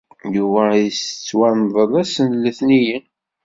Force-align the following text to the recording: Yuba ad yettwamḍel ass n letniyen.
Yuba 0.35 0.61
ad 0.73 0.81
yettwamḍel 0.85 1.91
ass 2.01 2.15
n 2.21 2.31
letniyen. 2.43 3.05